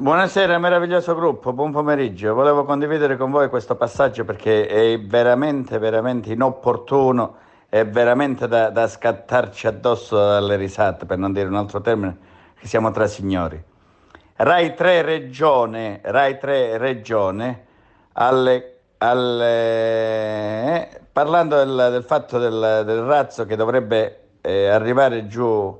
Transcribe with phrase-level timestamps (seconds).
[0.00, 2.32] Buonasera, meraviglioso gruppo, buon pomeriggio.
[2.32, 7.36] Volevo condividere con voi questo passaggio perché è veramente, veramente inopportuno
[7.68, 12.16] è veramente da, da scattarci addosso dalle risate, per non dire un altro termine,
[12.58, 13.62] che siamo tra signori.
[14.36, 17.66] Rai 3 Regione, Rai 3 Regione,
[18.12, 19.44] alle, alle,
[20.92, 25.78] eh, parlando del, del fatto del, del, razzo che dovrebbe eh, arrivare giù,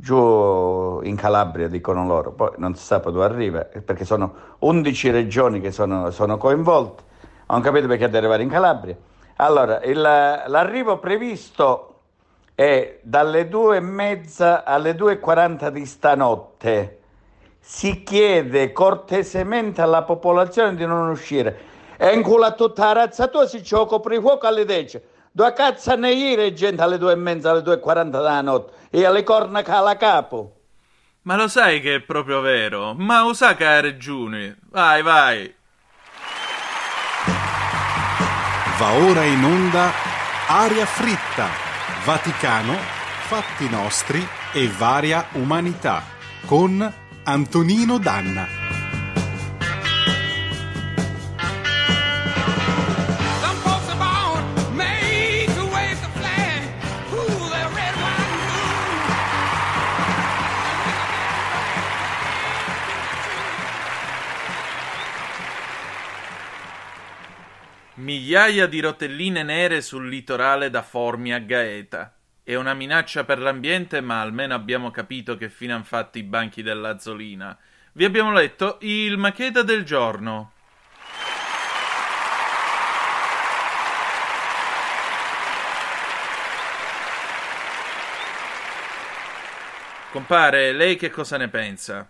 [0.00, 5.60] giù in Calabria, dicono loro, poi non si sa dove arriva, perché sono 11 regioni
[5.60, 7.02] che sono, sono coinvolte,
[7.48, 8.96] non capito perché deve arrivare in Calabria.
[9.36, 11.86] Allora, il, l'arrivo previsto
[12.54, 16.98] è dalle due e mezza alle 2.40 di stanotte.
[17.58, 21.68] Si chiede cortesemente alla popolazione di non uscire.
[21.96, 25.00] E in culo a tutta la razza tua si c'è fuoco alle 10.
[25.32, 28.72] Due cazzo ne ieri gente alle due e mezza, alle 2.40 della notte.
[28.90, 30.56] E alle corna cala capo.
[31.22, 32.94] Ma lo sai che è proprio vero?
[32.94, 34.58] Ma usa che hai ragione.
[34.70, 35.54] Vai, vai.
[38.78, 39.92] Va ora in onda
[40.46, 41.46] Aria fritta,
[42.04, 46.02] Vaticano, fatti nostri e varia umanità
[46.46, 48.59] con Antonino Danna.
[68.00, 72.14] Migliaia di rotelline nere sul litorale da Formia a Gaeta.
[72.42, 76.62] È una minaccia per l'ambiente, ma almeno abbiamo capito che fine hanno fatto i banchi
[76.62, 77.58] dell'Azzolina.
[77.92, 80.52] Vi abbiamo letto il Macheda del giorno.
[90.10, 92.08] Compare, lei che cosa ne pensa?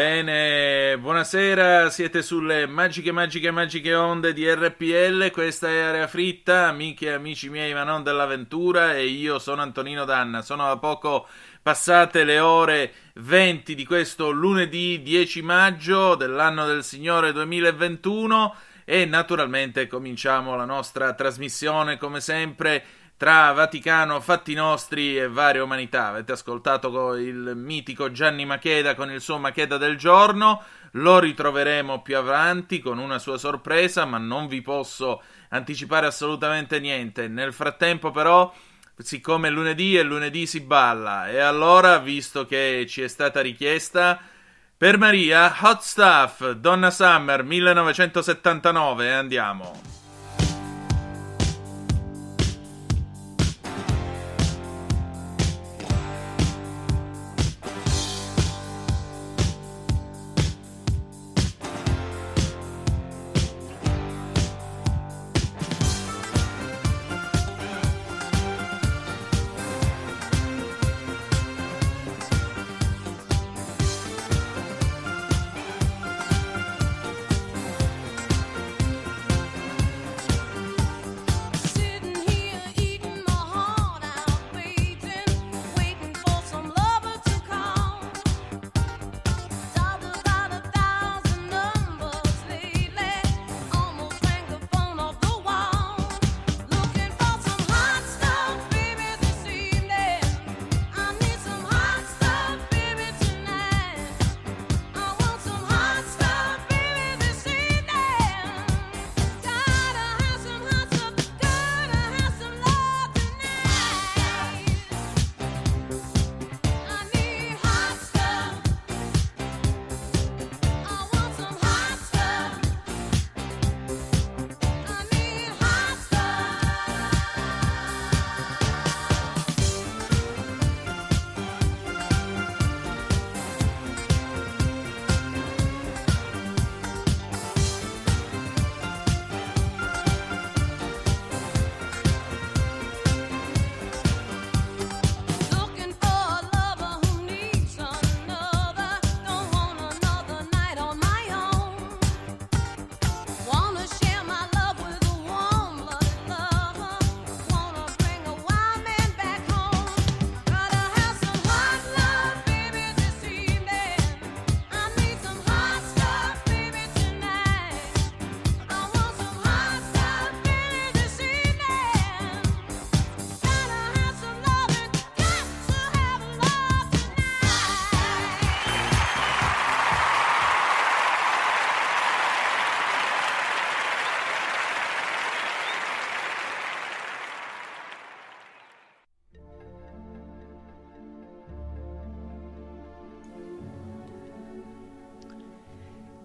[0.00, 7.08] Bene, buonasera, siete sulle magiche, magiche, magiche onde di RPL, questa è Area Fritta, amiche
[7.08, 11.26] e amici miei ma non dell'avventura e io sono Antonino Danna, sono da poco
[11.60, 18.54] passate le ore 20 di questo lunedì 10 maggio dell'anno del Signore 2021
[18.86, 22.82] e naturalmente cominciamo la nostra trasmissione come sempre
[23.20, 26.06] tra Vaticano, fatti nostri e varia umanità.
[26.06, 30.62] Avete ascoltato il mitico Gianni Macheda con il suo Macheda del giorno.
[30.92, 37.28] Lo ritroveremo più avanti con una sua sorpresa, ma non vi posso anticipare assolutamente niente.
[37.28, 38.50] Nel frattempo, però,
[38.96, 44.18] siccome è lunedì e lunedì si balla, e allora, visto che ci è stata richiesta.
[44.74, 49.99] Per Maria, Hot Stuff, Donna Summer 1979, andiamo.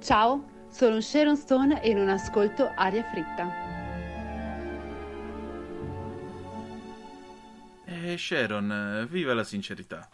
[0.06, 3.50] Ciao, sono Sharon Stone e non ascolto aria fritta.
[7.86, 10.07] Eh, Sharon, viva la sincerità.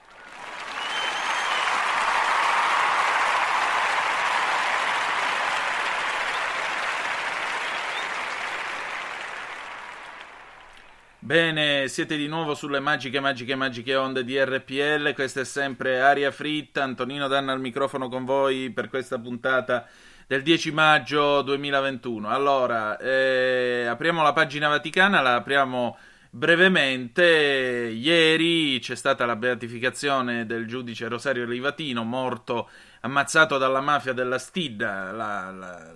[11.32, 15.14] Bene, siete di nuovo sulle magiche, magiche, magiche onde di RPL.
[15.14, 16.84] Questa è sempre Aria Fritta.
[16.84, 19.88] Antonino Danna al microfono con voi per questa puntata
[20.28, 22.28] del 10 maggio 2021.
[22.28, 25.98] Allora, eh, apriamo la pagina vaticana, la apriamo
[26.32, 27.24] brevemente.
[27.24, 32.68] Ieri c'è stata la beatificazione del giudice Rosario Rivatino, morto,
[33.00, 35.94] ammazzato dalla mafia della Stidda, la, la,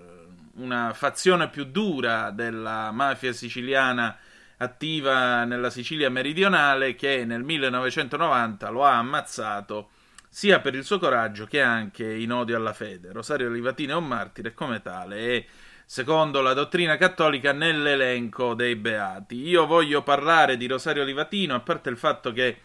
[0.59, 4.17] una fazione più dura della mafia siciliana
[4.57, 9.89] attiva nella Sicilia meridionale che nel 1990 lo ha ammazzato
[10.29, 13.13] sia per il suo coraggio che anche in odio alla fede.
[13.13, 15.45] Rosario Livatino è un martire e come tale è,
[15.85, 19.47] secondo la dottrina cattolica, nell'elenco dei beati.
[19.47, 22.57] Io voglio parlare di Rosario Livatino, a parte il fatto che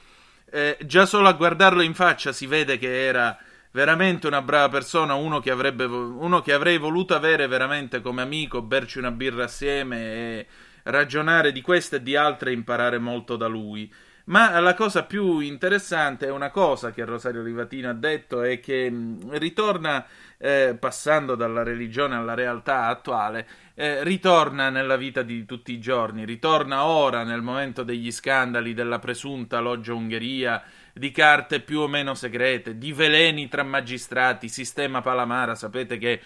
[0.51, 3.39] eh, già solo a guardarlo in faccia si vede che era
[3.71, 8.63] veramente una brava persona, uno che, avrebbe, uno che avrei voluto avere veramente come amico,
[8.63, 10.47] berci una birra assieme e
[10.85, 13.93] ragionare di queste e di altre e imparare molto da lui.
[14.31, 18.93] Ma la cosa più interessante è una cosa che Rosario Rivatino ha detto e che
[19.31, 20.06] ritorna,
[20.38, 26.25] eh, passando dalla religione alla realtà attuale, eh, ritorna nella vita di tutti i giorni,
[26.25, 30.62] ritorna ora nel momento degli scandali della presunta loggia Ungheria,
[30.93, 36.21] di carte più o meno segrete, di veleni tra magistrati, sistema Palamara, sapete che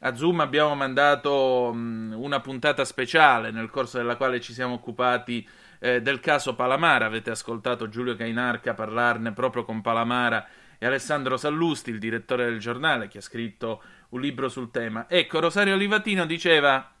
[0.00, 5.46] a Zoom abbiamo mandato mh, una puntata speciale nel corso della quale ci siamo occupati
[5.78, 7.06] eh, del caso Palamara.
[7.06, 10.46] Avete ascoltato Giulio Cainarca parlarne proprio con Palamara
[10.78, 15.06] e Alessandro Sallusti, il direttore del giornale, che ha scritto un libro sul tema.
[15.08, 16.94] Ecco, Rosario Olivatino diceva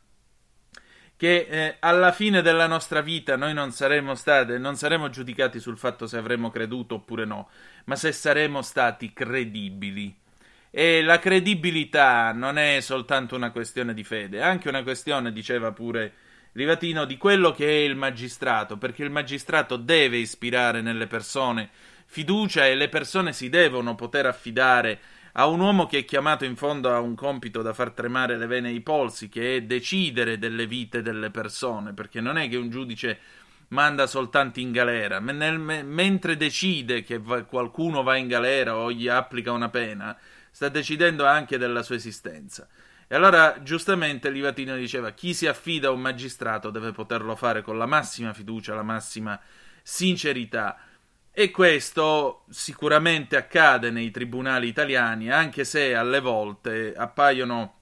[1.16, 5.78] che eh, alla fine della nostra vita noi non saremo stati, non saremo giudicati sul
[5.78, 7.48] fatto se avremo creduto oppure no,
[7.84, 10.19] ma se saremo stati credibili.
[10.70, 15.72] E la credibilità non è soltanto una questione di fede, è anche una questione, diceva
[15.72, 16.12] pure
[16.52, 21.70] Rivatino, di quello che è il magistrato, perché il magistrato deve ispirare nelle persone
[22.06, 24.98] fiducia e le persone si devono poter affidare
[25.34, 28.46] a un uomo che è chiamato in fondo a un compito da far tremare le
[28.46, 32.56] vene e i polsi, che è decidere delle vite delle persone, perché non è che
[32.56, 33.18] un giudice
[33.68, 39.68] manda soltanto in galera, mentre decide che qualcuno va in galera o gli applica una
[39.68, 40.18] pena,
[40.50, 42.68] sta decidendo anche della sua esistenza.
[43.06, 47.76] E allora giustamente Livatino diceva chi si affida a un magistrato deve poterlo fare con
[47.76, 49.40] la massima fiducia, la massima
[49.82, 50.78] sincerità.
[51.32, 57.78] E questo sicuramente accade nei tribunali italiani, anche se alle volte appaiono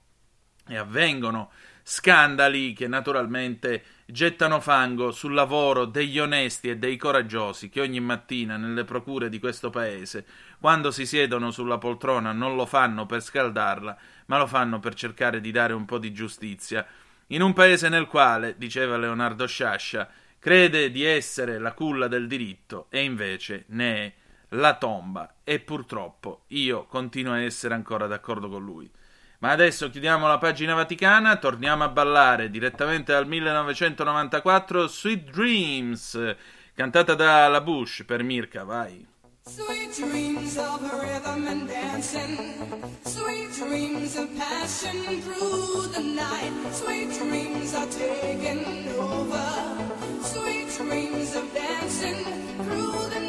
[0.67, 1.51] e avvengono
[1.91, 8.57] scandali che naturalmente gettano fango sul lavoro degli onesti e dei coraggiosi che ogni mattina
[8.57, 10.23] nelle procure di questo paese
[10.59, 15.41] quando si siedono sulla poltrona non lo fanno per scaldarla, ma lo fanno per cercare
[15.41, 16.85] di dare un po' di giustizia.
[17.27, 22.85] In un paese nel quale, diceva Leonardo Sciascia, crede di essere la culla del diritto
[22.91, 24.13] e invece ne è
[24.49, 28.91] la tomba e purtroppo io continuo a essere ancora d'accordo con lui.
[29.41, 36.35] Ma adesso chiudiamo la pagina vaticana, torniamo a ballare direttamente dal 1994 Sweet Dreams,
[36.75, 39.07] cantata da La Bush per Mirka, vai.
[39.45, 42.37] Sweet dreams of rhythm and dancing,
[43.05, 49.41] sweet dreams of passion through the night, sweet dreams are taking over,
[50.21, 52.25] sweet dreams of dancing
[52.57, 53.28] through the night.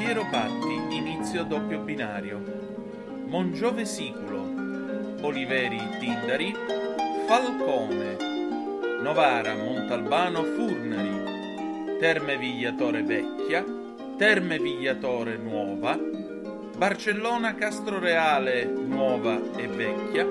[0.00, 2.40] Piero Patti, inizio doppio binario.
[3.26, 4.40] Mongiove Siculo.
[5.20, 6.54] Oliveri Tindari.
[7.26, 8.16] Falcone.
[9.02, 11.98] Novara Montalbano Furnari.
[11.98, 13.62] Terme Vigliatore Vecchia.
[14.16, 15.98] Terme Vigliatore Nuova.
[15.98, 20.26] Barcellona Castroreale Nuova e Vecchia.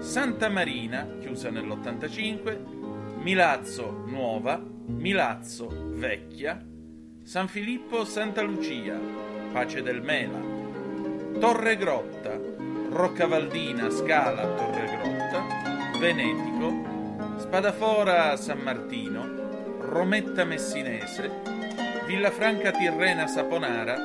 [0.00, 6.67] Santa Marina, chiusa nell'85, Milazzo Nuova, Milazzo Vecchia,
[7.28, 8.98] San Filippo Santa Lucia,
[9.52, 10.40] Pace del Mela,
[11.38, 12.40] Torre Grotta,
[12.88, 19.28] Roccavaldina Scala Torre Grotta, Venetico, Spadafora San Martino,
[19.78, 21.30] Rometta Messinese,
[22.06, 23.98] Villafranca Tirrena Saponara,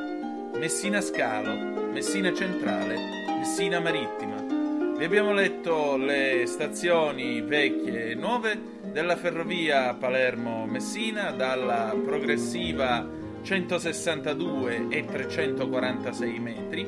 [0.57, 1.55] Messina Scalo,
[1.93, 2.97] Messina Centrale,
[3.37, 4.35] Messina Marittima.
[4.97, 13.09] Vi abbiamo letto le stazioni vecchie e nuove della ferrovia Palermo-Messina dalla progressiva
[13.41, 16.87] 162 e 346 metri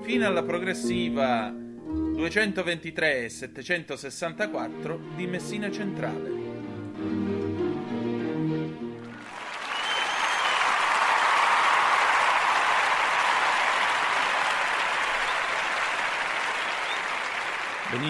[0.00, 6.39] fino alla progressiva 223 e 764 di Messina Centrale.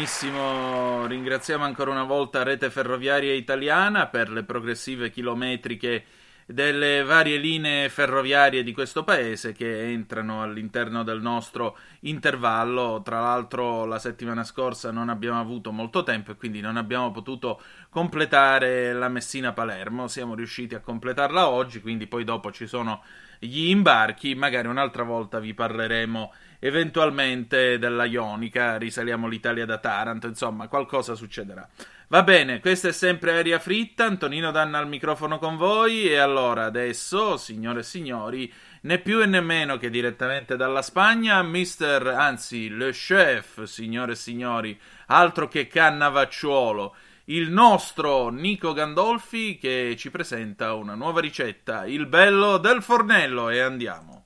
[0.01, 6.05] Benissimo, ringraziamo ancora una volta Rete Ferroviaria Italiana per le progressive chilometriche
[6.47, 13.03] delle varie linee ferroviarie di questo paese che entrano all'interno del nostro intervallo.
[13.05, 17.61] Tra l'altro la settimana scorsa non abbiamo avuto molto tempo e quindi non abbiamo potuto
[17.91, 20.09] completare la Messina-Palermo.
[20.09, 23.03] Siamo riusciti a completarla oggi, quindi poi dopo ci sono
[23.41, 24.37] gli imbarchi.
[24.37, 31.67] Magari un'altra volta vi parleremo eventualmente della Ionica, risaliamo l'Italia da Taranto, insomma, qualcosa succederà.
[32.09, 36.65] Va bene, questa è sempre Aria Fritta, Antonino Danna al microfono con voi e allora
[36.65, 42.69] adesso, signore e signori, né più e né meno che direttamente dalla Spagna, mister, anzi,
[42.69, 46.95] le chef, signore e signori, altro che cannavacciuolo,
[47.31, 53.61] il nostro Nico Gandolfi che ci presenta una nuova ricetta, il bello del fornello e
[53.61, 54.25] andiamo.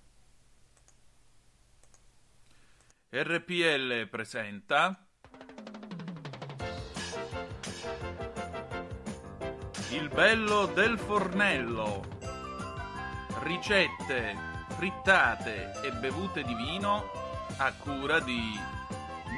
[3.11, 4.99] RPL presenta
[9.91, 12.03] Il bello del fornello.
[13.43, 14.35] Ricette
[14.71, 17.11] frittate e bevute di vino
[17.59, 18.59] a cura di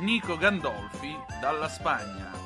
[0.01, 2.46] Nico Gandolfi dalla Spagna.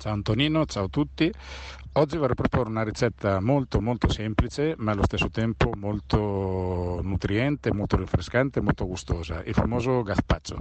[0.00, 1.30] Ciao Antonino, ciao a tutti.
[1.92, 7.98] Oggi vorrei proporre una ricetta molto molto semplice ma allo stesso tempo molto nutriente, molto
[7.98, 10.56] rinfrescante, molto gustosa, il famoso gazpacho,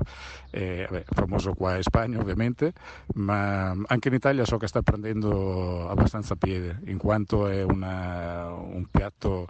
[0.50, 2.74] eh, vabbè, famoso qua in Spagna ovviamente,
[3.14, 8.88] ma anche in Italia so che sta prendendo abbastanza piede in quanto è una, un
[8.92, 9.48] piatto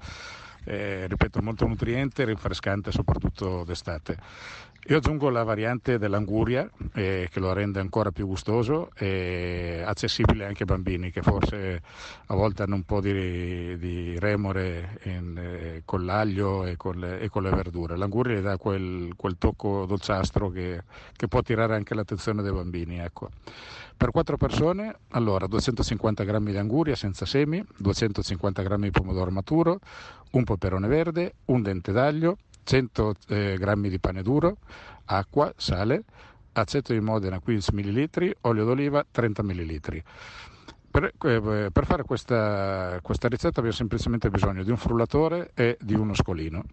[0.65, 4.17] eh, ripeto molto nutriente e rinfrescante soprattutto d'estate.
[4.88, 10.63] Io aggiungo la variante dell'anguria eh, che lo rende ancora più gustoso e accessibile anche
[10.63, 11.81] ai bambini che forse
[12.25, 17.19] a volte hanno un po' di, di remore in, eh, con l'aglio e con, le,
[17.19, 17.98] e con, le, verdure.
[17.98, 20.83] L'anguria gli dà quel, quel tocco dolciastro che,
[21.15, 23.00] che, può attirare anche l'attenzione dei bambini.
[23.00, 23.29] Ecco.
[23.95, 29.81] Per 4 persone, allora 250 g di anguria senza semi, 250 g di pomodoro maturo,
[30.31, 32.38] un peperone verde, un dente d'aglio,
[32.69, 34.57] 100 eh, g di pane duro,
[35.05, 36.03] acqua, sale,
[36.53, 40.03] aceto di Modena 15 ml, olio d'oliva 30 ml.
[40.91, 45.93] Per, eh, per fare questa, questa, ricetta abbiamo semplicemente bisogno di un frullatore e di
[45.93, 46.63] uno scolino.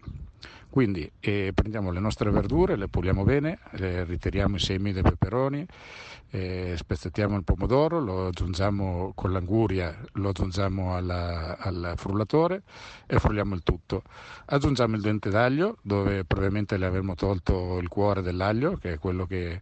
[0.69, 5.65] Quindi eh, prendiamo le nostre verdure, le puliamo bene, le ritiriamo i semi dei peperoni,
[6.31, 12.63] eh, spezzettiamo il pomodoro, lo aggiungiamo con l'anguria, lo aggiungiamo alla, al frullatore
[13.05, 14.01] e frulliamo il tutto.
[14.45, 19.25] Aggiungiamo il dente d'aglio dove probabilmente le avremo tolto il cuore dell'aglio che è quello
[19.25, 19.59] che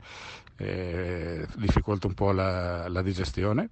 [0.58, 3.70] eh, difficolta un po' la, la digestione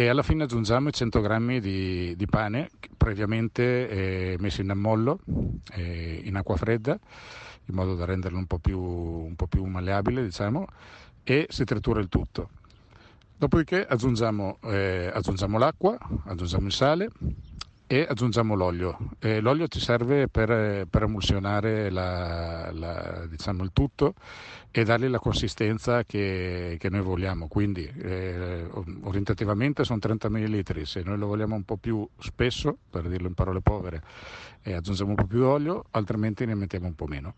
[0.00, 5.18] e alla fine aggiungiamo i 100 g di, di pane previamente eh, messi in ammollo
[5.72, 6.96] eh, in acqua fredda
[7.64, 10.66] in modo da renderlo un po' più, un po più malleabile diciamo
[11.24, 12.50] e si tritura il tutto.
[13.36, 17.10] Dopodiché aggiungiamo, eh, aggiungiamo l'acqua, aggiungiamo il sale,
[17.90, 18.98] e aggiungiamo l'olio.
[19.18, 24.12] E l'olio ci serve per, per emulsionare la, la, diciamo, il tutto
[24.70, 27.48] e dargli la consistenza che, che noi vogliamo.
[27.48, 28.68] Quindi eh,
[29.00, 33.34] orientativamente sono 30 ml, se noi lo vogliamo un po' più spesso, per dirlo in
[33.34, 34.02] parole povere,
[34.62, 37.34] eh, aggiungiamo un po' più d'olio, altrimenti ne mettiamo un po' meno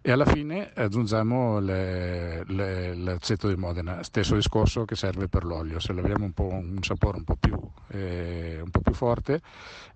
[0.00, 5.78] e alla fine aggiungiamo le, le, l'aceto di Modena, stesso discorso che serve per l'olio,
[5.80, 9.40] se vogliamo un, un sapore un po' più, eh, un po più forte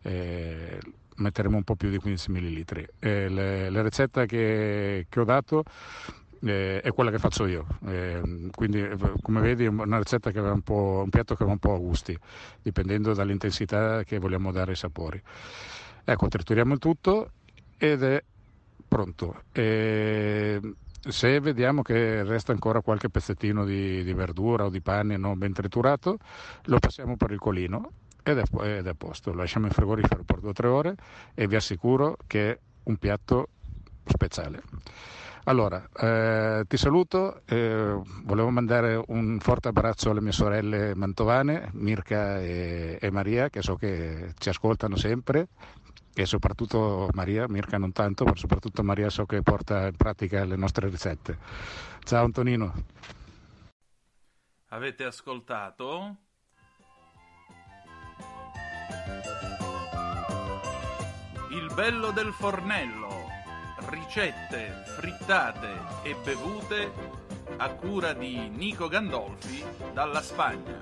[0.02, 0.78] eh,
[1.16, 2.88] metteremo un po' più di 15 ml.
[2.99, 5.64] Eh, le, la ricetta che, che ho dato
[6.42, 7.66] eh, è quella che faccio io.
[7.87, 8.85] Eh, quindi,
[9.21, 11.75] come vedi, è una ricetta che va un po', un piatto che va un po'
[11.75, 12.16] a gusti,
[12.61, 15.21] dipendendo dall'intensità che vogliamo dare ai sapori.
[16.04, 17.30] Ecco, trituriamo il tutto
[17.76, 18.23] ed è
[18.92, 19.44] pronto.
[19.52, 20.61] E
[21.08, 25.55] se vediamo che resta ancora qualche pezzettino di, di, verdura o di pane non ben
[25.55, 26.18] triturato,
[26.64, 27.90] lo passiamo per il colino
[28.22, 29.31] ed è, ed è a posto.
[29.31, 30.94] Lo lasciamo in frigorifero per 2-3 ore
[31.35, 33.48] e vi assicuro che è un piatto
[34.05, 34.61] speciale.
[35.44, 42.38] Allora, eh, ti saluto, eh, volevo mandare un forte abbraccio alle mie sorelle mantovane, Mirka
[42.40, 45.48] e, e Maria, che so che ci ascoltano sempre,
[46.14, 50.57] e soprattutto Maria, Mirka non tanto, ma soprattutto Maria so che porta in pratica le
[50.57, 51.38] nostre ricette.
[52.05, 52.72] Ciao Antonino.
[54.68, 56.16] Avete ascoltato?
[61.51, 63.09] Il bello del fornello,
[63.90, 65.68] ricette, frittate
[66.03, 66.90] e bevute
[67.59, 70.81] a cura di Nico Gandolfi dalla Spagna.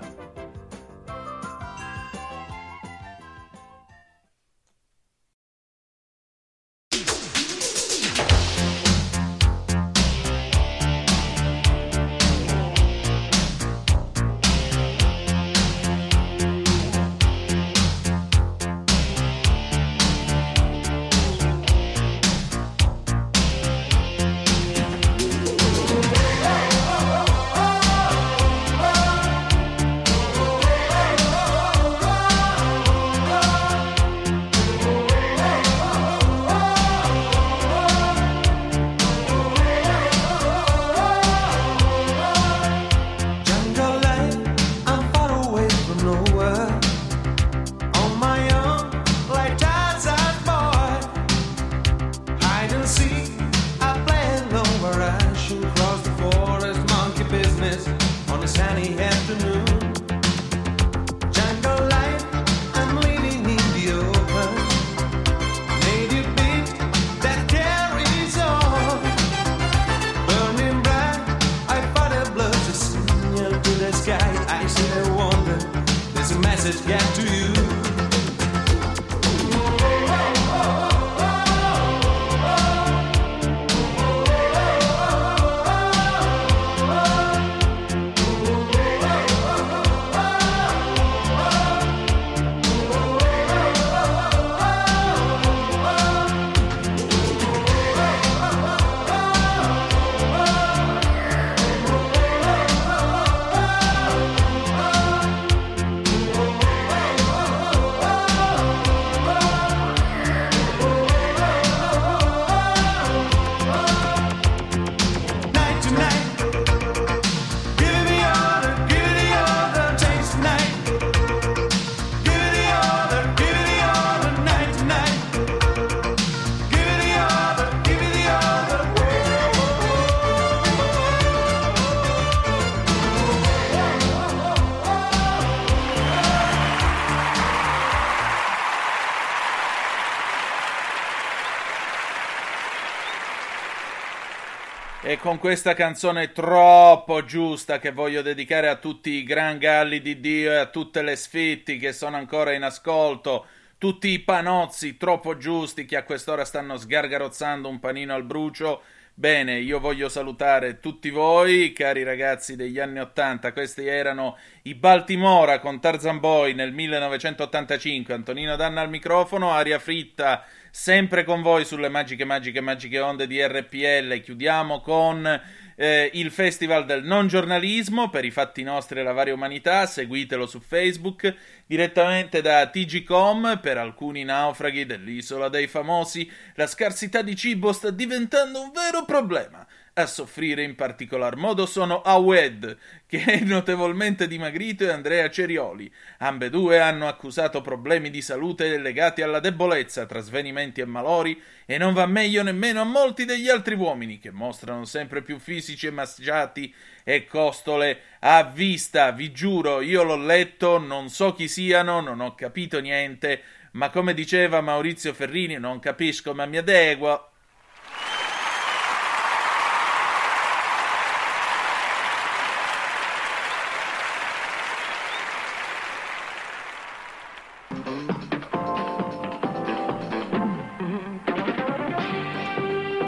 [145.19, 150.53] Con questa canzone troppo giusta che voglio dedicare a tutti i gran galli di Dio
[150.53, 153.47] e a tutte le sfitti che sono ancora in ascolto,
[153.79, 158.83] tutti i panozzi troppo giusti che a quest'ora stanno sgargarozzando un panino al brucio.
[159.13, 163.53] Bene, io voglio salutare tutti voi, cari ragazzi degli anni Ottanta.
[163.53, 168.15] Questi erano i Baltimora con Tarzan Boy nel 1985.
[168.15, 173.43] Antonino Danna al microfono, aria fritta sempre con voi sulle magiche, magiche, magiche onde di
[173.43, 174.21] RPL.
[174.21, 175.41] Chiudiamo con
[175.77, 179.87] eh, il Festival del Non Giornalismo per i fatti nostri e la varia umanità.
[179.87, 181.35] Seguitelo su Facebook
[181.67, 186.31] direttamente da TGCom per alcuni naufraghi dell'isola dei famosi.
[186.55, 189.67] La scarsità di cibo sta diventando un vero problema.
[190.01, 195.93] A soffrire in particolar modo sono Awed, che è notevolmente dimagrito, e Andrea Cerioli.
[196.21, 201.93] Ambedue hanno accusato problemi di salute legati alla debolezza tra svenimenti e malori e non
[201.93, 206.75] va meglio nemmeno a molti degli altri uomini che mostrano sempre più fisici e masciati
[207.05, 209.13] e costole a vista.
[209.13, 214.15] Vi giuro, io l'ho letto, non so chi siano, non ho capito niente, ma come
[214.15, 217.27] diceva Maurizio Ferrini, non capisco ma mi adeguo.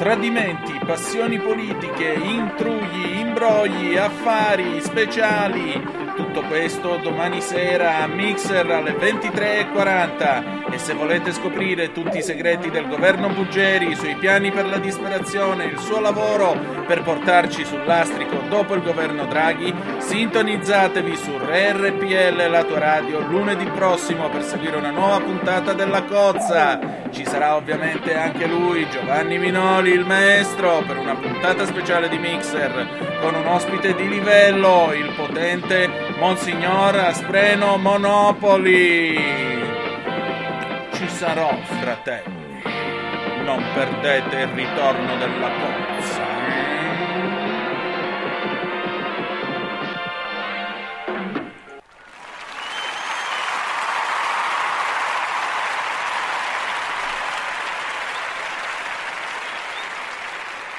[0.03, 5.81] Tradimenti, passioni politiche, intrugli, imbrogli, affari, speciali.
[6.17, 10.62] Tutto questo domani sera a Mixer alle 23.40.
[10.73, 15.67] E se volete scoprire tutti i segreti del governo Buggeri sui piani per la disperazione,
[15.67, 16.57] il suo lavoro
[16.87, 23.67] per portarci sul lastrico dopo il governo Draghi, sintonizzatevi su RPL la tua radio lunedì
[23.67, 26.79] prossimo per seguire una nuova puntata della Cozza.
[27.11, 33.19] Ci sarà ovviamente anche lui, Giovanni Minoli, il maestro, per una puntata speciale di Mixer
[33.21, 39.52] con un ospite di livello, il potente Monsignor Aspreno Monopoli.
[41.23, 42.63] Sarò, fratelli.
[43.45, 46.27] Non perdete il ritorno della cozza.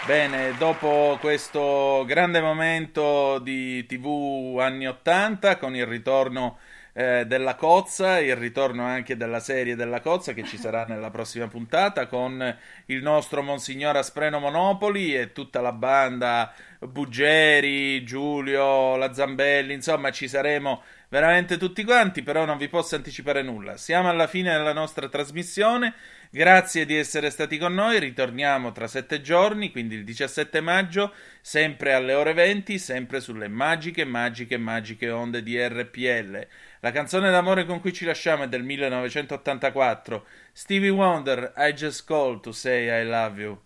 [0.06, 6.58] Bene, dopo questo grande momento di TV anni 80 con il ritorno
[6.94, 11.48] eh, della Cozza, il ritorno anche della serie della Cozza che ci sarà nella prossima
[11.48, 19.74] puntata con il nostro Monsignor Aspreno Monopoli e tutta la banda Buggeri, Giulio, la Zambelli,
[19.74, 23.78] insomma ci saremo veramente tutti quanti, però non vi posso anticipare nulla.
[23.78, 25.94] Siamo alla fine della nostra trasmissione.
[26.36, 31.94] Grazie di essere stati con noi, ritorniamo tra sette giorni, quindi il 17 maggio, sempre
[31.94, 36.48] alle ore 20, sempre sulle magiche, magiche, magiche onde di RPL.
[36.80, 42.40] La canzone d'amore con cui ci lasciamo è del 1984, Stevie Wonder, I Just Called
[42.40, 43.62] to Say I Love You.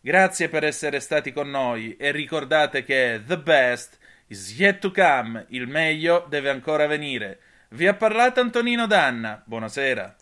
[0.00, 3.98] Grazie per essere stati con noi e ricordate che The Best
[4.28, 7.40] is yet to come, il meglio deve ancora venire.
[7.70, 10.14] Vi ha parlato Antonino Danna, buonasera.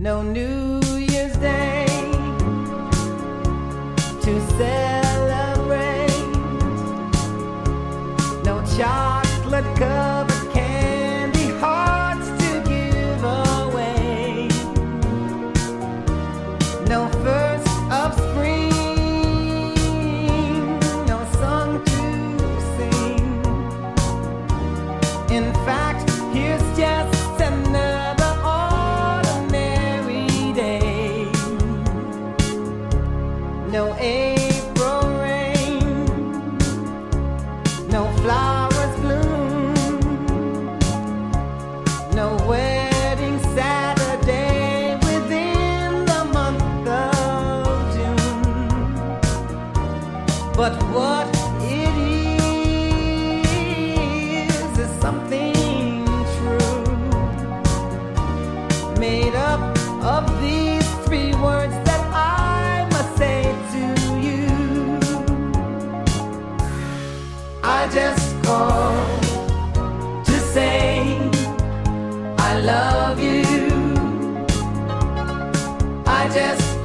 [0.00, 0.79] No New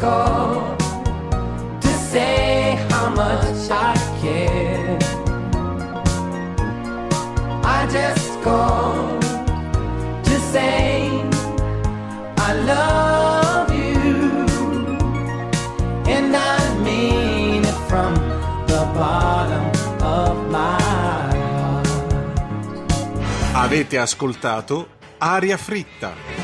[0.06, 0.80] called
[1.82, 4.98] to say how much I care.
[7.78, 9.22] I just called
[10.28, 10.84] to say
[12.48, 14.00] I love you,
[16.16, 18.14] and I mean it from
[18.72, 19.66] the bottom
[20.20, 20.78] of my
[21.62, 21.88] heart.
[23.64, 24.78] Avete ascoltato
[25.18, 26.35] Aria Fritta.